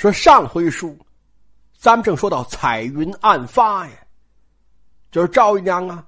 [0.00, 0.96] 说上回书，
[1.76, 3.92] 咱们正说到彩云案发呀，
[5.10, 6.02] 就是赵姨娘啊，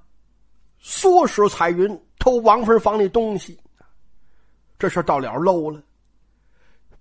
[0.83, 3.55] 唆使彩云偷王芬房里东西，
[4.79, 5.79] 这事到了漏了。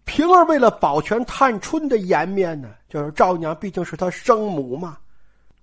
[0.05, 4.99] 平儿为了保全探春的颜面呢，就是赵姨娘毕竟是她生母嘛，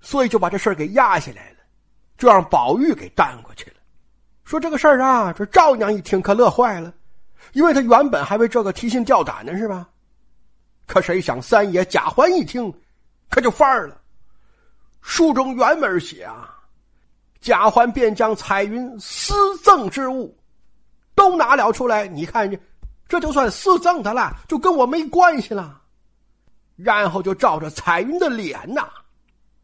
[0.01, 1.57] 所以就把这事给压下来了，
[2.17, 3.75] 就让宝玉给担过去了。
[4.45, 6.91] 说这个事儿啊，这赵姨娘一听可乐坏了，
[7.53, 9.87] 因为她原本还为这个提心吊胆呢，是吧？
[10.89, 12.73] 可谁想三爷贾环一听，
[13.29, 14.01] 可就范儿了。
[15.01, 16.57] 书中原文写啊，
[17.39, 20.35] 贾环便将彩云私赠之物
[21.13, 22.59] 都拿了出来，你看这
[23.07, 25.79] 这就算私赠的了，就跟我没关系了。
[26.75, 28.89] 然后就照着彩云的脸呐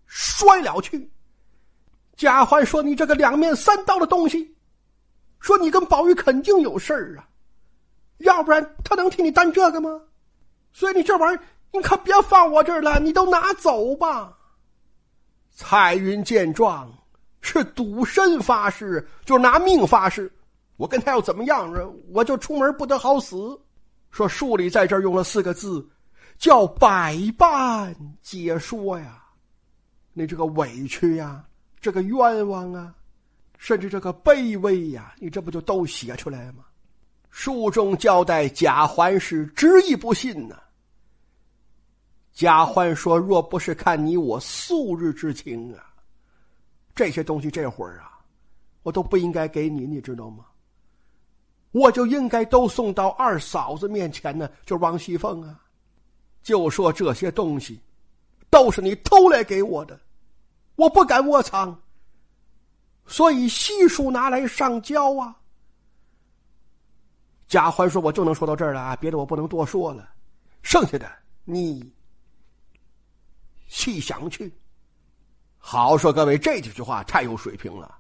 [0.06, 1.10] 摔了去。
[2.16, 4.56] 贾环说：“你这个两面三刀的东西，
[5.40, 7.26] 说你跟宝玉肯定有事儿啊，
[8.20, 10.00] 要不然他能替你担这个吗？”
[10.76, 14.38] 所以你这玩意儿，你可别放我这儿了，你都拿走吧。
[15.54, 16.92] 彩云见状，
[17.40, 20.30] 是赌身发誓，就拿命发誓，
[20.76, 21.74] 我跟他要怎么样，
[22.10, 23.58] 我就出门不得好死。
[24.12, 25.88] 说书里在这儿用了四个字，
[26.38, 29.24] 叫百般解说呀。
[30.12, 31.42] 你这个委屈呀，
[31.80, 32.94] 这个冤枉啊，
[33.58, 36.66] 甚至这个卑微呀，你这不就都写出来吗？
[37.30, 40.58] 书中交代贾环是执意不信呢。
[42.36, 45.88] 贾环说：“若不是看你我素日之情啊，
[46.94, 48.20] 这些东西这会儿啊，
[48.84, 50.46] 我都不应该给你，你知道吗？
[51.72, 55.64] 我就应该都送到二嫂子面前呢，就王熙凤啊，
[56.44, 57.80] 就说这些东西
[58.50, 59.98] 都是你偷来给我的，
[60.76, 61.82] 我不敢窝藏，
[63.06, 65.34] 所以悉数拿来上交啊。”
[67.48, 70.10] 贾环说：“我就能说到这儿了啊，别的我不能多说了，
[70.64, 71.10] 剩下的
[71.46, 71.90] 你。”
[73.86, 74.52] 细想去，
[75.60, 77.96] 好说各位这几句话太有水平了。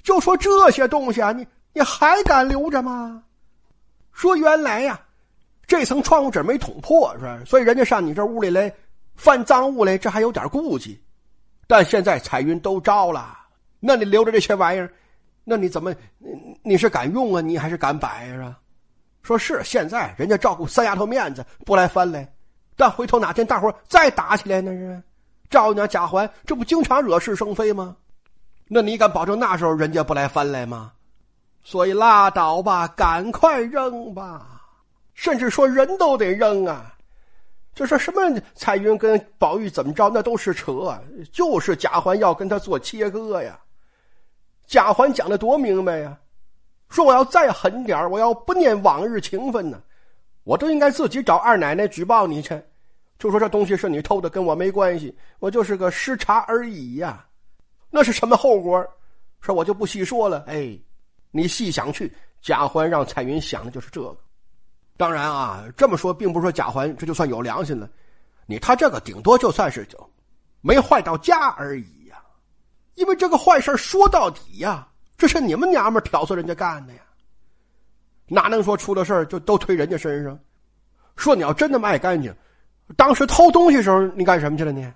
[0.00, 3.20] 就说这些东西啊，你你还敢留着吗？
[4.12, 5.00] 说原来呀，
[5.66, 7.42] 这层窗户纸没捅破是吧？
[7.44, 8.72] 所以人家上你这屋里来
[9.16, 11.02] 翻赃物来，这还有点顾忌。
[11.66, 13.36] 但现在彩云都招了，
[13.80, 14.88] 那你留着这些玩意儿，
[15.42, 15.92] 那你怎么
[16.62, 17.40] 你是敢用啊？
[17.40, 18.56] 你还是敢摆啊？
[19.24, 22.32] 说是现在人家照顾三丫头面子不来翻来。
[22.76, 24.70] 但回头哪天大伙再打起来呢？
[24.70, 25.02] 是
[25.48, 27.96] 赵娘贾环，这不经常惹是生非吗？
[28.66, 30.92] 那你敢保证那时候人家不来翻来吗？
[31.62, 34.62] 所以拉倒吧，赶快扔吧。
[35.14, 36.92] 甚至说人都得扔啊！
[37.74, 38.20] 就说什么
[38.54, 40.98] 彩云跟宝玉怎么着，那都是扯，
[41.32, 43.58] 就是贾环要跟他做切割呀。
[44.66, 46.16] 贾环讲的多明白呀，
[46.88, 49.80] 说我要再狠点我要不念往日情分呢。
[50.42, 52.60] 我都应该自己找二奶奶举报你去，
[53.24, 57.26] 就说这东西是你偷的，跟我没关系，我就是个失察而已呀。
[57.88, 58.86] 那是什么后果？
[59.40, 60.44] 说我就不细说了。
[60.46, 60.78] 哎，
[61.30, 64.14] 你细想去，贾环让彩云想的就是这个。
[64.98, 67.88] 当然啊，这么说并不是说贾环这就算有良心了，
[68.44, 69.98] 你他这个顶多就算是就
[70.60, 72.22] 没坏到家而已呀。
[72.96, 74.86] 因为这个坏事说到底呀，
[75.16, 77.00] 这是你们娘们挑唆人家干的呀。
[78.26, 80.38] 哪能说出了事就都推人家身上？
[81.16, 82.34] 说你要真那么爱干净，
[82.96, 84.94] 当时偷东西时候你干什么去了呢？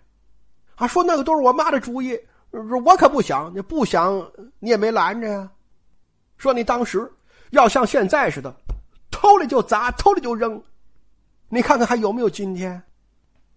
[0.77, 2.19] 啊，说那个都是我妈的主意，
[2.51, 4.25] 我可不想，你不想
[4.59, 5.51] 你也没拦着呀。
[6.37, 7.11] 说你当时
[7.51, 8.55] 要像现在似的，
[9.11, 10.63] 偷了就砸，偷了就扔，
[11.49, 12.81] 你看看还有没有今天？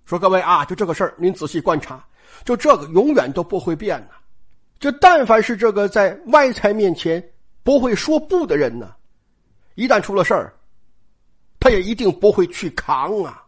[0.05, 2.03] 说各位啊，就这个事儿您仔细观察，
[2.43, 4.15] 就这个永远都不会变呢。
[4.79, 7.23] 就但凡是这个在歪财面前
[7.61, 8.95] 不会说不的人呢。
[9.75, 10.53] 一旦出了事儿，
[11.59, 13.40] 他也一定不会去扛啊！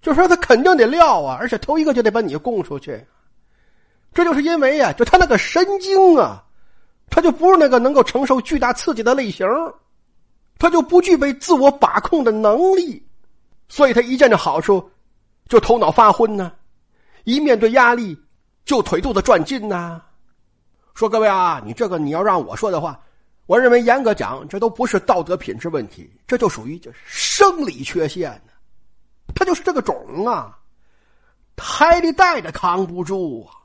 [0.00, 3.04] 就说他肯定得撂啊，而且头一个就得把你供出去。
[4.12, 6.42] 这就是因为呀，就他那个神经啊，
[7.08, 9.46] 他就不是那个能够承受巨大刺激的类型，
[10.58, 13.06] 他就不具备自我把控的能力，
[13.68, 14.90] 所以他一见着好处
[15.48, 16.52] 就头脑发昏呢，
[17.24, 18.18] 一面对压力
[18.64, 20.00] 就腿肚子转筋呐。
[20.94, 22.98] 说各位啊，你这个你要让我说的话。
[23.46, 28.40] 我认为，严格讲，这都不是道德品质问题，这就属于就生理缺陷。
[29.34, 30.58] 他就是这个种啊，
[31.56, 33.56] 胎里带着扛不住啊。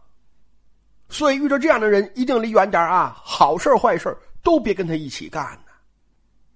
[1.08, 3.16] 所以遇着这样的人，一定离远点啊！
[3.24, 5.72] 好事坏事都别跟他一起干呢。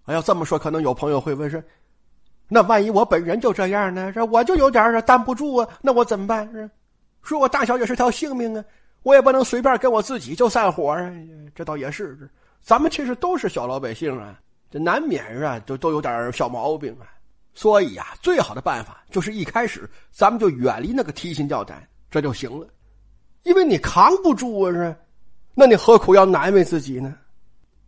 [0.06, 1.62] 哎要这么说，可能有朋友会问说
[2.50, 4.12] ：“那万一我本人就这样呢？
[4.12, 6.52] 这我就有点担不住啊，那我怎么办？
[6.52, 6.70] 是
[7.22, 8.66] 说我大小也是条性命啊，
[9.04, 11.12] 我也不能随便跟我自己就散伙啊。
[11.54, 12.28] 这倒也是。”
[12.60, 14.38] 咱们其实都是小老百姓啊，
[14.72, 17.06] 这难免啊，都都有点小毛病啊。
[17.54, 22.68] 所以呀，最好的办法就是一开始咱们就远离那个提心吊胆，这就行了。
[23.44, 24.96] 因为你扛不住啊，是？
[25.54, 27.14] 那你何苦要难为自己呢？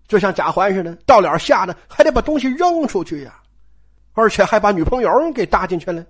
[0.08, 3.42] 就像贾环似的，到了吓得还得把东西扔出去呀，
[4.14, 6.06] 而且还把女朋友给搭进去了，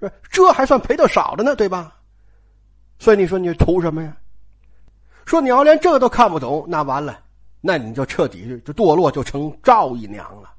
[0.00, 1.94] 是这还算赔的少的呢，对吧？
[2.98, 4.14] 所以你说你图什么呀？
[5.24, 7.18] 说你要连这都看不懂，那完了，
[7.60, 10.52] 那你就彻底就堕落，就成赵姨娘了。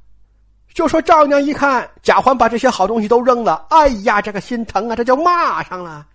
[0.77, 6.05] 就说赵娘一看贾环把这些好东西都扔了，哎呀，这个心疼啊，这就骂上了。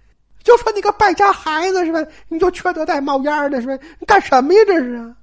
[0.45, 1.99] 就说你个败家孩子是吧？
[2.29, 3.85] 你就缺德带冒烟的是吧？
[3.99, 5.17] 你干什么呀这是啊？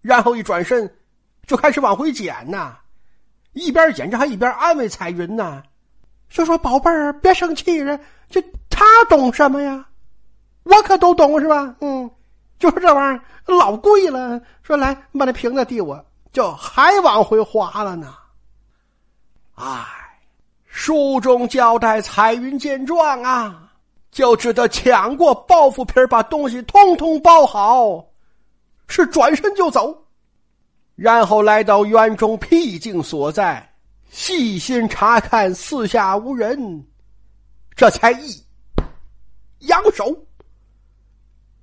[0.00, 0.90] 然后一转身，
[1.46, 2.74] 就开始往回捡呐，
[3.52, 5.62] 一边捡着还一边安慰彩云呐，
[6.30, 8.00] 就说宝贝儿别生气了，
[8.30, 9.84] 这他懂什么呀？
[10.62, 11.76] 我可都懂是吧？
[11.82, 12.10] 嗯，
[12.58, 16.02] 就说这玩意儿老贵了，说来把那瓶子递我，
[16.32, 18.14] 就还往回划了呢。
[19.56, 19.86] 唉，
[20.66, 23.72] 书中交代，彩云见状啊，
[24.10, 28.04] 就知道抢过包袱皮把东西通通包好，
[28.86, 29.96] 是转身就走，
[30.94, 33.66] 然后来到园中僻静所在，
[34.10, 36.86] 细心查看四下无人，
[37.74, 38.44] 这才一
[39.60, 40.14] 扬手，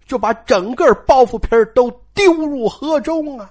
[0.08, 3.48] 就把整个包袱皮都丢入河中啊。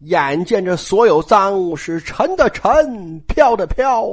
[0.00, 4.06] 眼见着所有赃物是沉的沉，飘的飘，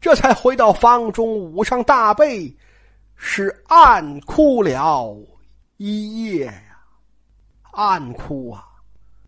[0.00, 2.54] 这才回到房中，捂上大被，
[3.16, 5.16] 是暗哭了
[5.78, 6.78] 一夜呀，
[7.72, 8.66] 暗哭啊，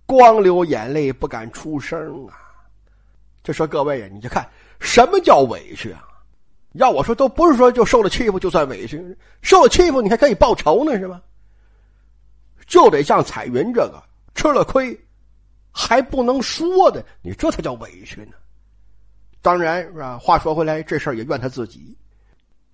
[0.05, 2.37] 光流眼泪，不敢出声啊。
[3.43, 4.47] 就说各位呀，你就看
[4.79, 6.05] 什么叫委屈啊？
[6.73, 11.21] 要我说，都不是说就受了欺负就算委屈，受了欺负你还可以报仇呢，是吧？
[12.67, 14.03] 就得像彩云这个
[14.35, 14.99] 吃了亏。
[15.73, 18.33] 还不能说的，你这才叫委屈呢。
[19.41, 20.19] 当然是吧？
[20.19, 21.97] 话说回来，这事儿也怨他自己，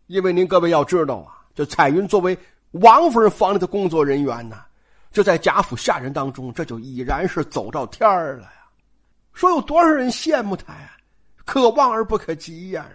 [0.07, 2.37] 因为您各位要知道啊，这彩云作为
[2.73, 4.59] 王夫人房里的工作人员呢，
[5.11, 8.53] 就在贾府下人当中，这就已然是走到天儿了呀。
[9.33, 10.93] 说有多少人羡慕他呀，
[11.47, 12.87] 可望而不可及呀。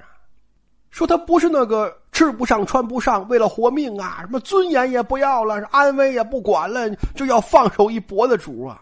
[0.92, 8.80] 说他不是那个吃不上穿不上，为了活命啊，什么尊严也不要了，安危也不管了，就要放手一搏的主啊。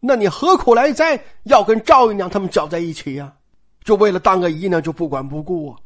[0.00, 1.22] 那你何苦来哉？
[1.44, 3.32] 要跟赵姨娘他们搅在一起呀？
[3.84, 5.78] 就为了当个姨娘就不管不顾啊？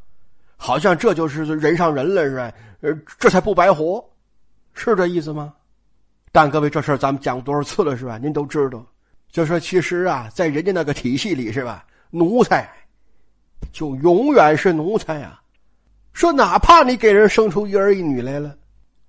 [0.57, 4.03] 好像这就是人上人了是吧，呃，这才不白活，
[4.73, 5.53] 是这意思吗？
[6.33, 8.19] 但各位，这事儿咱们讲多少次了是吧？
[8.19, 8.85] 您都知道，
[9.31, 12.69] 就说其实啊，在人家那个体系里是吧，奴才
[13.73, 15.41] 就永远是奴才呀。
[16.13, 18.57] 说哪怕你给人生出一儿一女来了，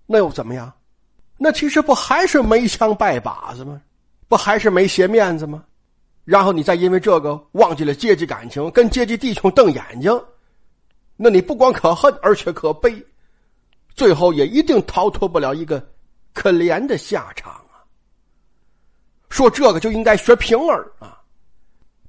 [0.08, 0.72] 那又怎么样？
[1.38, 3.80] 那其实不还是没枪拜把子吗？
[4.28, 5.64] 不还是没些面子吗？
[6.24, 10.12] 然后你再因为这个忘记了阶级感情，跟阶级弟兄瞪眼睛，
[11.16, 13.06] 那你不光可恨，而且可悲，
[13.94, 15.88] 最后也一定逃脱不了一个
[16.34, 17.86] 可怜的下场啊！
[19.30, 21.22] 说这个就应该学平儿啊，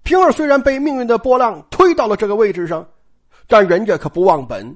[0.02, 2.88] 平儿虽然被命运的波浪推到了这个位置上，
[3.46, 4.74] 但人家可不忘本。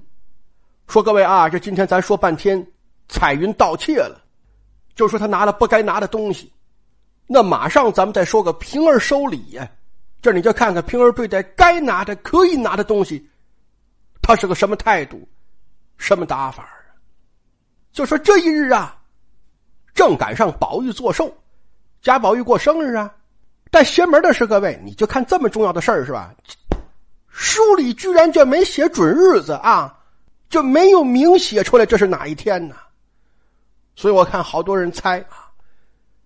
[0.86, 2.64] 说各位啊，这今天咱说半天，
[3.08, 4.22] 彩云盗窃了，
[4.94, 6.52] 就说他拿了不该拿的东西。
[7.32, 9.70] 那马上咱们再说个平儿收礼呀，
[10.20, 13.24] 这你就看看平儿对待该拿的、可以拿的东西，
[14.20, 15.28] 他是个什么态度，
[15.96, 16.90] 什么打法啊？
[17.92, 18.98] 就说这一日啊，
[19.94, 21.32] 正赶上宝玉做寿，
[22.02, 23.14] 贾宝玉过生日啊。
[23.70, 26.34] 但邪门的是，各位，你就看这么重要的事儿是吧？
[27.28, 29.96] 书里居然就没写准日子啊，
[30.48, 32.74] 就没有明写出来这是哪一天呢？
[33.94, 35.24] 所以我看好多人猜。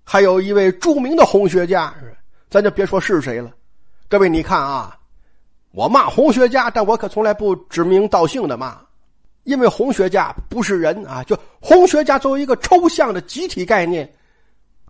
[0.04, 1.92] 还有一位著名的红学家，
[2.50, 3.50] 咱就别说是谁了。
[4.08, 4.96] 各位，你看啊，
[5.73, 8.78] 我骂红学家，但我可从来不指名道姓的骂，
[9.44, 11.25] 因为红学家不是人啊。
[11.25, 14.08] 就红学家作为一个抽象的集体概念，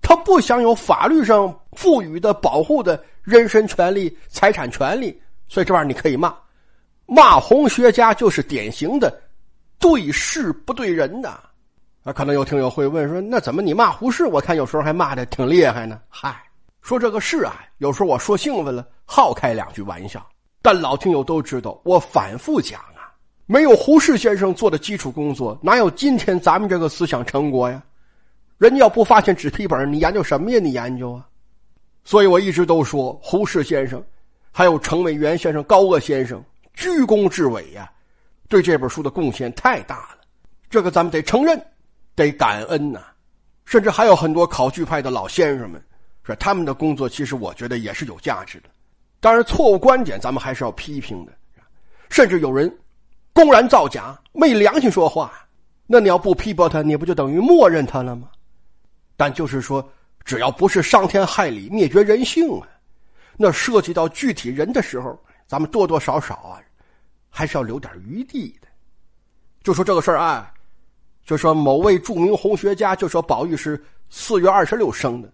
[0.03, 5.19] 他不享有法律上赋予的保护的人身权利、财产权利，
[5.49, 6.35] 所以这玩意儿你可以骂。
[7.07, 9.17] 骂红学家就是典型的
[9.79, 11.39] 对事不对人呐。
[12.05, 14.27] 啊，可能有听友会问说：“那怎么你骂胡适？
[14.27, 16.37] 我看有时候还骂的挺厉害呢。”嗨，
[16.83, 20.25] 说这个是啊，有时候我说兴奋了，好开两句玩笑。
[20.61, 23.09] 但老听友都知道，我反复讲啊，
[23.47, 27.83] 没有胡适先生做的基础工作，哪有今天咱们这个思想成果呀？
[28.59, 30.59] 人家要不发现纸皮本，你研究什么呀？
[30.59, 31.27] 你研究啊？
[32.05, 34.05] 所以我一直都说，胡适先生，
[34.53, 36.45] 还有程伟元先生、高鹗先生，
[36.75, 37.91] 居功至伟呀，
[38.47, 40.19] 对这本书的贡献太大了，
[40.69, 41.59] 这个咱们得承认。
[42.15, 43.01] 得感恩呐，
[43.65, 45.83] 甚至还有很多考据派的老先生们，
[46.23, 48.69] 说他们的工作其实我觉得也是有价值的。
[49.21, 51.33] 当然，错误观点咱们还是要批评的。
[52.11, 52.73] 甚至有人
[53.33, 55.33] 公然造假，没良心说话。
[55.87, 58.29] 那你要不批驳他，你不就等于默认他了吗？
[59.17, 59.87] 但就是说，
[60.25, 62.69] 只要不是伤天害理、灭绝人性啊，
[63.37, 66.63] 那涉及到具体人的时候，咱们多多少少啊，
[67.29, 68.69] 还是要留点余地的。
[69.63, 70.53] 就说这个事儿啊，
[71.25, 75.33] 就说某位著名红学家就说宝玉是四月二十六生的，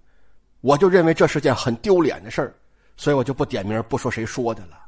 [0.60, 2.54] 我就认为这是件很丢脸的事儿，
[2.96, 4.78] 所以我就不点名，不说谁说的了。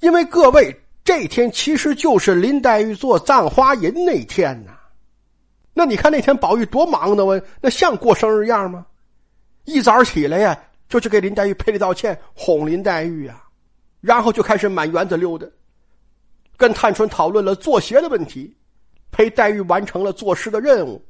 [0.00, 4.72] 因为各位，这天其实就是林黛玉做葬花吟那天呐。
[5.72, 8.84] 那你看那天宝玉多忙的我那像过生日样吗？
[9.64, 13.40] 一早起来呀，就去给林黛玉赔礼道歉，哄林黛玉呀，
[14.00, 15.46] 然后就开始满园子溜达，
[16.56, 18.56] 跟探春讨论了做鞋的问题，
[19.10, 21.02] 陪黛玉完成了作诗的任务。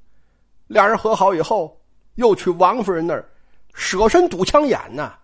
[0.66, 1.78] 两人和好以后，
[2.16, 3.28] 又去王夫人那儿，
[3.74, 5.14] 舍身堵枪眼呐，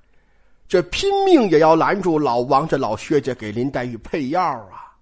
[0.66, 4.92] 这拼命也要拦住老王这老薛家给林黛玉配药啊。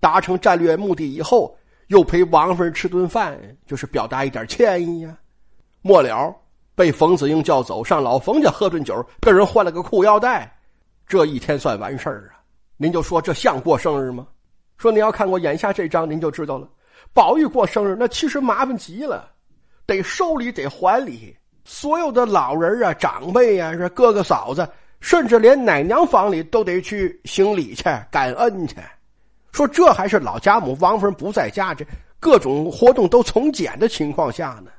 [0.00, 1.54] 达成战略目的以后。
[1.88, 5.16] 又陪王夫人吃顿饭，就是表达一点歉意呀。
[5.80, 6.36] 末了
[6.74, 10.54] 被冯子英叫走，上老冯家喝顿酒，跟人换了个裤腰带，
[11.06, 12.44] 这一天算完事儿啊。
[12.76, 14.26] 您就说这像过生日吗？
[14.76, 16.68] 说您要看过眼下这章，您就知道了。
[17.12, 19.30] 宝玉过生日那其实麻烦极了，
[19.86, 24.68] 得收礼，得还礼，所有的老人啊、长辈啊、是哥哥嫂子，
[25.00, 28.76] 甚至连奶娘房里都得去行礼去、感恩去。
[29.52, 31.84] 说这还是老家母王夫人不在家，这
[32.20, 34.70] 各种活动都从简的情况下呢，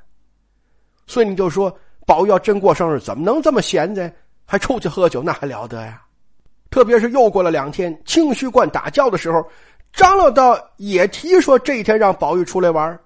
[1.08, 4.12] 所以你就说宝玉要真过生日，怎么能这么闲着？
[4.46, 6.02] 还出去喝酒，那还了得呀？
[6.72, 9.44] 特别是又过了两天，清虚观打醮的时候，
[9.94, 12.98] 张老道也提说这一天让宝玉出来玩，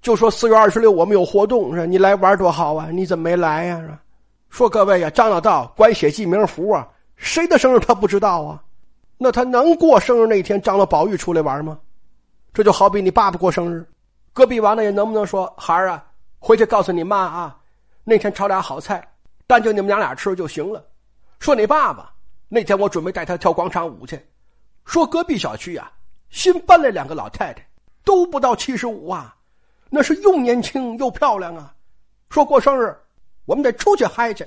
[0.00, 2.88] 就说四月二十六我们有活动，是你来玩多好啊？
[2.90, 3.98] 你怎么没来呀？
[4.48, 8.62] 说各位呀，张老道管写记名符啊，谁的生日他不知道啊？
[9.18, 11.78] 那他能过生日那天张罗宝玉出来玩吗？
[12.52, 13.86] 这就好比你爸爸过生日，
[14.32, 16.02] 隔壁王大爷能不能说孩儿啊，
[16.38, 17.56] 回去告诉你妈啊，
[18.02, 19.06] 那天炒俩好菜，
[19.46, 20.82] 但就你们娘俩吃就行了。
[21.38, 22.10] 说你爸爸
[22.48, 24.20] 那天我准备带他跳广场舞去。
[24.84, 25.88] 说隔壁小区呀，
[26.30, 27.68] 新搬来两个老太太，
[28.04, 29.36] 都不到七十五啊，
[29.88, 31.74] 那是又年轻又漂亮啊。
[32.30, 32.96] 说过生日，
[33.44, 34.46] 我们得出去嗨去，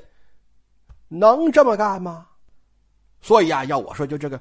[1.07, 2.25] 能这么干吗？
[3.21, 4.39] 所以呀，要我说就这个。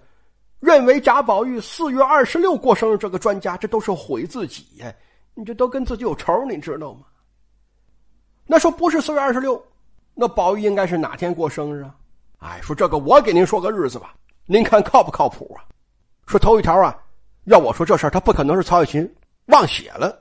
[0.60, 4.94] 认为贾宝玉四月二十六过生日，这个专家这都是毁自己呀！
[5.34, 7.00] 你这都跟自己有仇，你知道吗？
[8.46, 9.60] 那说不是四月二十六，
[10.14, 11.96] 那宝玉应该是哪天过生日啊？
[12.38, 14.14] 哎，说这个我给您说个日子吧，
[14.46, 15.66] 您看靠不靠谱啊？
[16.28, 16.96] 说头一条啊，
[17.44, 19.14] 要我说这事儿，他不可能是曹雪芹
[19.46, 20.16] 忘写了，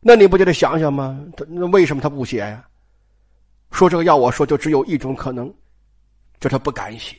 [0.00, 1.18] 那你不就得想想吗？
[1.36, 2.64] 他那为什么他不写呀？
[3.70, 5.52] 说这个要我说，就只有一种可能，
[6.40, 7.16] 就他不敢写。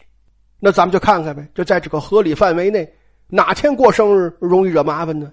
[0.59, 2.91] 那咱们就看看呗，就在这个合理范围内，
[3.27, 5.31] 哪天过生日容易惹麻烦呢？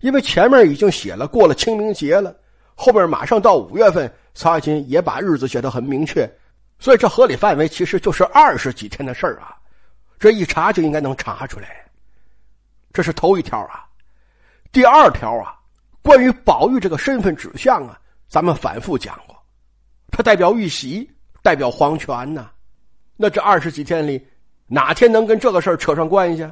[0.00, 2.34] 因为前面已经写了过了清明节了，
[2.74, 6.30] 后边马上到五月份，曹雪芹也把日子写得很明确，
[6.78, 9.56] 所以这合理范围其实就是二十几天的事儿啊，
[10.18, 11.83] 这一查就应该能查出来。
[12.94, 13.84] 这是头一条啊，
[14.72, 15.58] 第二条啊，
[16.00, 19.36] 关于宝玉这个身份指向啊，咱们反复讲过，
[20.10, 21.10] 他代表玉玺，
[21.42, 22.50] 代表皇权呢，
[23.16, 24.24] 那这二十几天里。
[24.66, 26.42] 哪天能跟这个事扯上关系？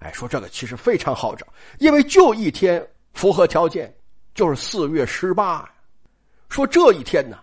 [0.00, 1.46] 哎，说这个其实非常好找，
[1.78, 3.94] 因为就一天符合条件，
[4.34, 5.64] 就是四月十八。
[6.48, 7.38] 说这一天呢，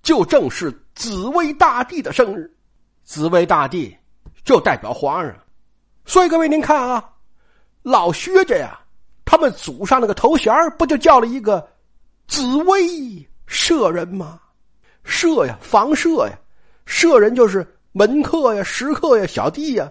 [0.00, 2.48] 就正是紫薇大帝的生日，
[3.02, 3.94] 紫薇大帝
[4.44, 5.36] 就代表皇上。
[6.04, 7.12] 所以各位您看啊，
[7.86, 8.80] 老薛家呀，
[9.24, 11.64] 他们祖上那个头衔不就叫了一个
[12.26, 14.40] 紫薇舍人吗？
[15.04, 16.36] 舍呀，房舍呀，
[16.84, 17.64] 舍人就是。
[17.92, 19.90] 门客呀，食客呀，小弟呀，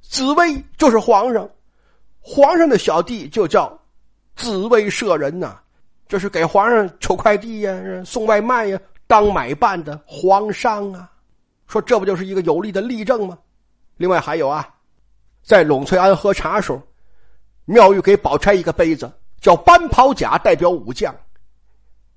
[0.00, 1.46] 紫薇就是皇上，
[2.18, 3.78] 皇上的小弟就叫
[4.36, 5.58] 紫薇舍人呐，
[6.08, 11.10] 这是给皇上取快递呀，送外卖呀，当买办的皇商啊。
[11.66, 13.36] 说这不就是一个有力的例证吗？
[13.98, 14.66] 另外还有啊，
[15.42, 16.80] 在栊翠庵喝茶时候，
[17.70, 19.08] 妙玉给宝钗一个杯子，
[19.40, 21.14] 叫班袍甲，代表武将；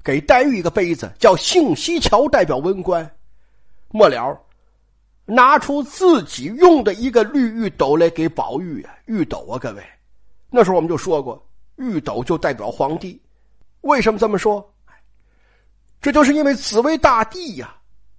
[0.04, 3.08] 给黛玉一个杯子，叫杏溪桥，代表文官。
[3.90, 4.36] 末了。
[5.26, 9.84] 拿出自己用的一个绿玉斗来给宝玉啊，玉斗啊，各位，
[10.50, 11.42] 那时候我们就说过，
[11.76, 13.22] 玉斗就代表皇帝。
[13.82, 14.68] 为什么这么说？
[16.02, 17.74] 这就是因为紫薇大帝呀，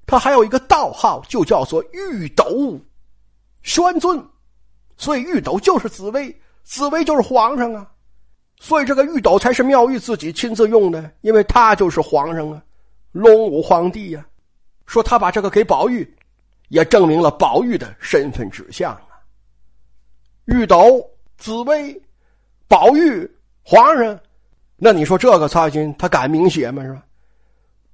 [0.06, 2.80] 他还有一个道号，就叫做玉斗
[3.64, 4.24] 宣尊，
[4.96, 6.34] 所以玉斗就是紫薇，
[6.64, 7.86] 紫薇就是皇上啊，
[8.58, 12.60] 所以这个玉斗才是妙玉自己亲自用的，因为他就是皇上啊，
[13.12, 14.26] 龙武皇帝呀。
[14.86, 16.12] 说他把这个给宝玉。
[16.68, 19.20] 也证明了宝玉的身份指向啊。
[20.46, 22.02] 玉斗紫薇、
[22.66, 23.30] 宝玉、
[23.62, 24.18] 皇上，
[24.76, 26.82] 那你说这个曹雪芹他敢明写吗？
[26.82, 27.04] 是吧？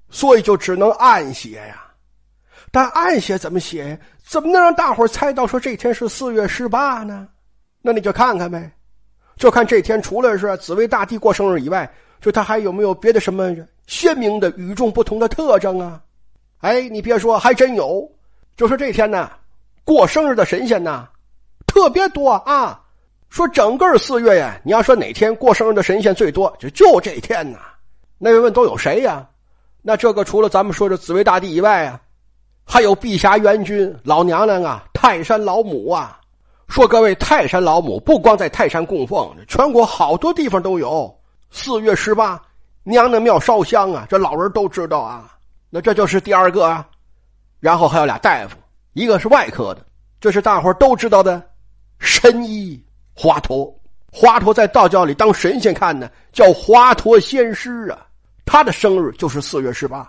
[0.09, 1.93] 所以就只能暗写呀。
[2.71, 4.01] 但暗写怎么写？
[4.25, 7.29] 怎么能让大伙猜到说这天是四月十八呢？
[7.83, 8.71] 那你就看看呗，
[9.37, 13.57] 就看这天除了是紫薇大帝过生日以外，就他还有没有别的什么
[13.87, 16.01] 鲜明的、与众不同的特征啊？
[16.59, 18.07] 哎，你别说，还真有。
[18.55, 19.31] 就说这天呢，
[19.83, 21.09] 过生日的神仙呢，
[21.67, 22.83] 特别多啊。
[23.31, 27.59] 说整个四月呀，你要说哪天过生日的神仙最多，就就这天呐。
[28.19, 29.27] 那位问都有谁呀？
[29.81, 31.99] 那这个除了咱们说的紫薇大帝以外啊。
[32.67, 36.20] 还有碧霞元君、老娘娘啊，泰山老母啊。
[36.71, 41.13] 说各位，泰山老母不光在泰山供奉，全国好多地方都有。
[41.51, 42.41] 四月十八，
[42.85, 45.37] 娘娘庙烧香啊，这老人都知道啊。
[45.69, 46.89] 那这就是第二个啊。
[47.59, 48.57] 然后还有俩大夫，
[48.93, 49.85] 一个是外科的，
[50.21, 51.43] 这是大伙都知道的
[51.99, 52.81] 神医
[53.15, 53.75] 华佗。
[54.13, 58.07] 华佗在道教里当神仙看呢，叫华佗仙师啊。
[58.45, 60.09] 他的生日就是四月十八。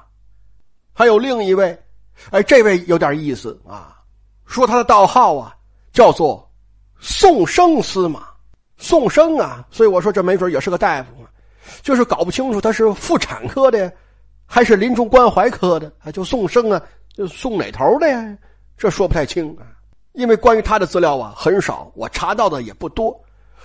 [0.93, 1.75] 还有另一位。
[2.29, 3.97] 哎，这位有点意思啊！
[4.45, 5.55] 说他的道号啊，
[5.91, 6.47] 叫做
[7.03, 8.27] 宋生司马，
[8.77, 11.25] 宋生啊，所以我说这没准也是个大夫啊，
[11.81, 13.91] 就是搞不清楚他是妇产科的，
[14.45, 16.11] 还是临终关怀科的啊？
[16.11, 16.79] 就宋生啊，
[17.15, 18.37] 就宋哪头的呀？
[18.77, 19.65] 这说不太清啊，
[20.13, 23.19] 因为关于他的资料啊很少，我查到的也不多。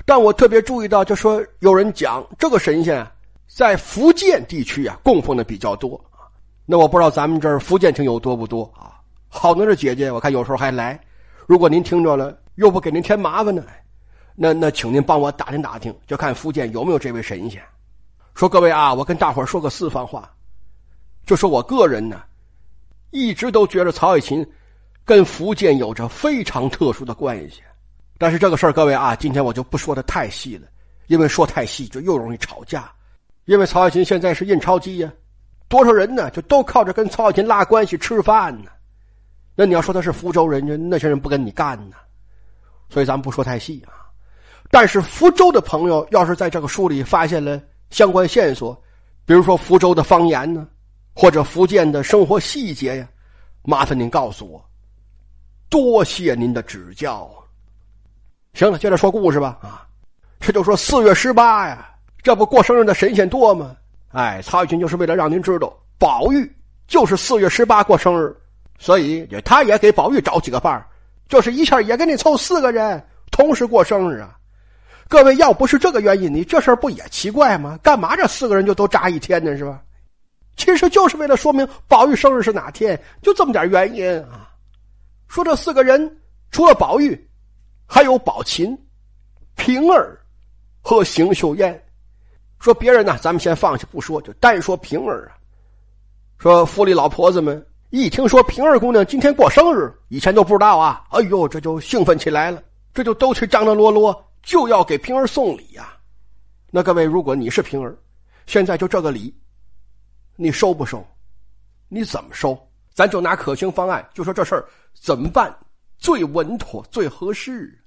[0.06, 3.12] 但我特别注意到，就说有人讲这个神仙啊
[3.46, 6.02] 在福建地区啊供奉的比较多。
[6.64, 8.96] 那我不知道咱们这儿福建听友多不多啊？
[9.28, 10.98] 好多的姐姐，我看有时候还来。
[11.46, 13.64] 如果您听着了，又不给您添麻烦呢，
[14.34, 17.62] 那那请您帮我打听打听，就看福建有没有这位神仙。
[18.34, 20.30] 说各位啊，我跟大伙说个私房话，
[21.24, 22.22] 就说我个人呢，
[23.10, 24.46] 一直都觉得曹雪芹
[25.04, 27.62] 跟福建有着非常特殊的关系。
[28.18, 30.66] 但是这个事儿，各位啊，今天我就不说的太细了，
[31.06, 32.90] 因为说太细就又容易吵架。
[33.44, 35.12] 因为曹雪芹现在是印钞机呀。
[35.68, 36.30] 多少人呢？
[36.30, 38.70] 就都靠着跟曹雪芹拉关系吃饭呢。
[39.54, 41.96] 那你要说他是福州人，那些人不跟你干呢。
[42.88, 43.92] 所以咱们不说太细啊。
[44.70, 48.80] 但是福州的朋友要是在这个书里发现了相关线索，
[49.24, 50.66] 比如说福州的方言呢，
[51.14, 53.08] 或者福建的生活细节呀，
[53.62, 54.64] 麻烦您告诉我。
[55.68, 57.30] 多谢您的指教。
[58.54, 59.58] 行了，接着说故事吧。
[59.62, 59.86] 啊，
[60.40, 61.88] 这就说四月十八呀，
[62.22, 63.76] 这不过生日的神仙多吗？
[64.12, 66.50] 哎，曹雪芹就是为了让您知道，宝玉
[66.86, 68.34] 就是四月十八过生日，
[68.78, 70.88] 所以他也给宝玉找几个伴儿，
[71.28, 74.36] 就是一下也给你凑四个人同时过生日啊！
[75.08, 77.78] 各位要不是这个原因，你这事儿不也奇怪吗？
[77.82, 79.56] 干嘛这四个人就都扎一天呢？
[79.56, 79.82] 是吧？
[80.56, 84.50] 其实就是为了说明宝玉生日是哪天，就这么点原因啊！
[85.28, 87.28] 说这四个人除了宝玉，
[87.86, 88.76] 还有宝琴、
[89.54, 90.18] 平儿
[90.80, 91.82] 和邢岫燕。
[92.58, 95.36] 说别人呢，咱们先放下不说，就单说平儿啊。
[96.38, 97.64] 说府里老婆子们
[97.96, 105.96] 一听说平儿姑娘今天过生日，以前都不知道啊，哎呦，这就兴奋起来了，这就都去张张罗罗，就要给平儿送礼呀。
[106.70, 107.96] 那各位，如果你是平儿，
[108.44, 109.34] 现在就这个礼，
[110.36, 111.02] 你收不收？
[111.88, 112.58] 你怎么收？
[112.92, 115.50] 咱就拿可行方案，就说这事儿怎么办
[115.96, 117.82] 最稳妥、最合适。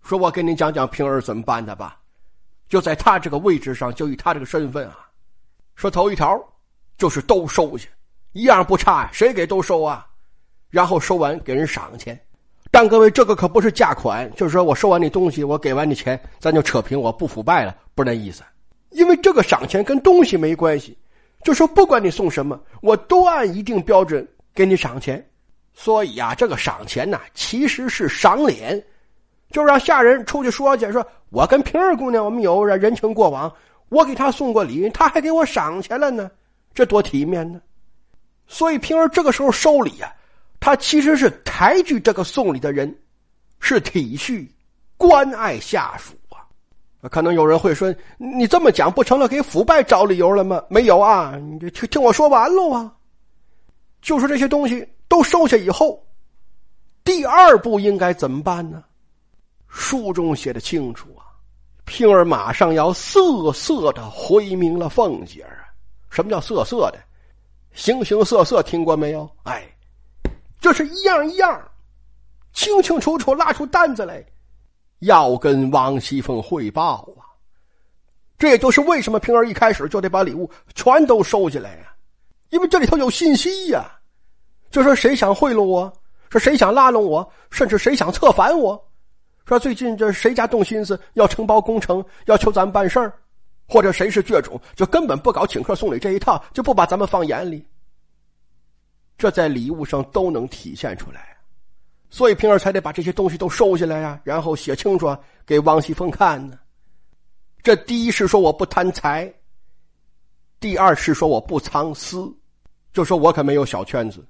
[0.00, 2.00] 说我给你讲讲平儿怎么办的吧。
[2.66, 5.06] 就在他这个位置上，就以他这个身份啊，
[5.74, 6.42] 说头一条
[6.96, 7.86] 就是都收下，
[8.36, 10.06] 一样不差，谁给都收啊。
[10.68, 12.20] 然后收完给人赏钱，
[12.70, 18.42] 但各位这个可不是价款，就是说我收完你东西，我给完你钱，咱就扯平，我不腐败了，不是那意思。
[18.90, 20.94] 因为这个赏钱跟东西没关系，
[21.44, 25.24] 就说不管你送什么，我都按一定标准给你赏钱。
[25.72, 28.84] 所以啊，这个赏钱呢，其实是赏脸。
[29.50, 33.50] 就让下人出去说去，说我跟平儿姑娘我们有人情过往，
[33.88, 36.30] 我给她送过礼，她还给我赏钱了呢，
[36.74, 37.58] 这多体面呢。
[38.46, 40.12] 所以平儿这个时候收礼呀，
[40.60, 42.96] 他其实是抬举这个送礼的人，
[43.60, 44.48] 是体恤、
[44.96, 46.46] 关爱下属啊。
[47.08, 50.62] 可能有人会说，你这么讲不成了给腐败找理由了吗？
[50.68, 52.92] 没有啊，你就听听我说完喽啊。
[54.00, 56.00] 就说这些东西都收下以后，
[57.04, 58.82] 第二步应该怎么办呢？
[59.68, 61.26] 书中写的清楚啊，
[61.84, 65.66] 平儿马上要瑟瑟的回明了凤姐儿啊。
[66.08, 66.98] 什么叫瑟瑟的？
[67.76, 69.30] 形形色色听过没有？
[69.44, 69.62] 哎，
[70.60, 71.62] 这是一样一样，
[72.54, 74.24] 清清楚楚拉出单子来，
[75.00, 77.22] 要跟王熙凤汇报啊。
[78.38, 81.92] 这也就是为什么平儿一开始就得把礼物全都收起来呀，
[82.48, 83.92] 因为这里头有信息呀。
[84.70, 85.92] 就说谁想贿赂我，
[86.30, 88.82] 说谁想拉拢我，甚至谁想策反我。
[89.44, 93.12] 说最近这谁家动心思要承包工程，要求咱办事儿，
[93.66, 97.66] 或者谁是倔种，就根本不搞请客送礼这一套，就不把咱们放眼里。
[99.18, 101.36] 这在礼物上都能体现出来，
[102.10, 106.58] 所以平儿才得把这些东西都收下来呀，然后写清楚给王熙凤看呢。
[107.62, 109.32] 这第一是说我不贪财，
[110.60, 112.32] 第二是说我不藏私，
[112.92, 114.24] 就说我可没有小圈子，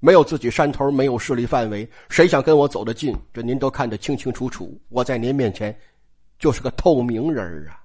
[0.00, 4.78] 没有自己山头，没有势力范围，谁想跟我走得近，这您都看得清清楚楚。
[4.88, 5.74] 我在您面前
[6.38, 7.80] 就是个透明人啊，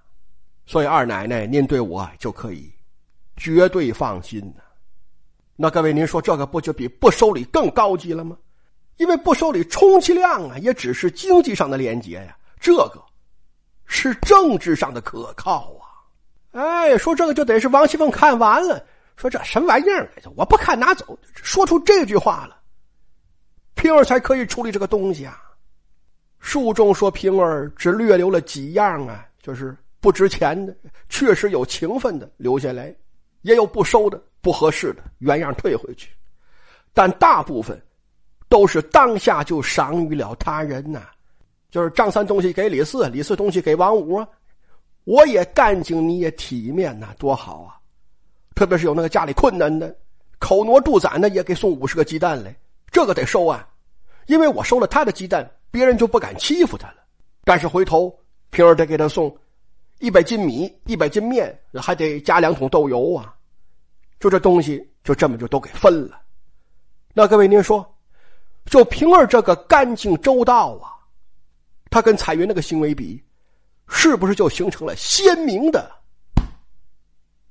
[0.68, 2.72] 所以二奶奶您对我就可以
[3.38, 4.62] 绝对放心呢。
[5.56, 8.38] 那各位，您说这个不就比不收礼更高级了吗？
[8.98, 12.38] 因为不收礼，充其量啊，也只是经济上的连接呀。
[12.60, 13.02] 这个
[13.86, 15.86] 是政治上的可靠啊！
[16.52, 18.84] 哎，说这个就得是王熙凤看完了，
[19.16, 20.12] 说这什么玩意儿？
[20.36, 21.18] 我不看拿走。
[21.34, 22.58] 说出这句话了，
[23.76, 25.42] 平儿才可以处理这个东西啊。
[26.40, 30.76] 书中说平儿只略留了几样啊，就是不值钱的，
[31.10, 32.96] 确实有情分的留下来，
[33.42, 34.22] 也有不收的。
[34.40, 36.10] 不合适的原样退回去，
[36.94, 37.82] 但大部分
[38.48, 41.10] 都是当下就赏予了他人呐，
[41.70, 44.26] 就是张三东西给李四，李四东西给王五啊，
[45.04, 47.76] 我也干净，你也体面呐，多好啊！
[48.56, 49.94] 特别是有那个家里困难的，
[50.40, 52.56] 口挪助攒的，也给送五十个鸡蛋来，
[52.90, 53.68] 这个得收啊，
[54.28, 57.04] 因为我收了他的鸡蛋，别人就不敢欺负他了。
[57.44, 58.18] 但是回头
[58.50, 59.36] 平儿得给他送
[60.00, 63.34] 一百斤米、一百斤面，还得加两桶豆油啊。
[64.20, 66.20] 就这东西就这么就都给分了，
[67.14, 67.86] 那各位您说，
[68.66, 70.98] 就平儿这个干净周到啊，
[71.92, 73.24] 他跟彩云那个行为比，
[73.88, 75.92] 是不是就形成了鲜明的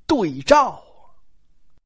[0.05, 0.83] 对照？